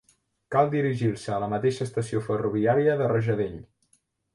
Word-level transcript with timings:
Cal 0.55 0.71
dirigir-se 0.75 1.35
a 1.37 1.39
la 1.45 1.51
mateixa 1.53 1.87
estació 1.91 2.25
ferroviària 2.31 3.01
de 3.05 3.15
Rajadell. 3.17 3.59